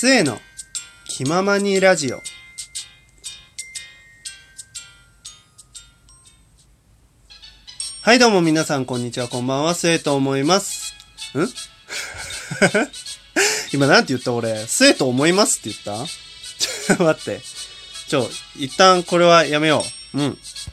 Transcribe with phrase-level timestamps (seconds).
[0.00, 0.38] 末の
[1.08, 2.22] 気ままにラジオ。
[8.02, 9.26] はいどうも皆さんこんにちは。
[9.26, 9.74] こんばんは。
[9.74, 10.94] 末と思います。
[11.36, 11.48] ん？
[13.74, 14.68] 今なんて言った俺？
[14.68, 16.06] 末と思いますって言った？
[16.06, 17.40] ちょっと待って。
[18.06, 20.18] ちょ一旦これはやめよう。
[20.20, 20.38] うん。